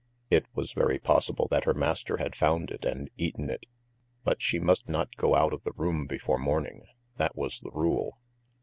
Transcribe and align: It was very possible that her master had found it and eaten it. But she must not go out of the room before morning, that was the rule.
It 0.31 0.47
was 0.55 0.73
very 0.73 0.97
possible 0.97 1.47
that 1.51 1.65
her 1.65 1.75
master 1.75 2.17
had 2.17 2.35
found 2.35 2.71
it 2.71 2.85
and 2.85 3.11
eaten 3.17 3.51
it. 3.51 3.67
But 4.23 4.41
she 4.41 4.57
must 4.57 4.89
not 4.89 5.15
go 5.15 5.35
out 5.35 5.53
of 5.53 5.63
the 5.63 5.73
room 5.73 6.07
before 6.07 6.39
morning, 6.39 6.87
that 7.17 7.35
was 7.35 7.59
the 7.59 7.69
rule. 7.69 8.17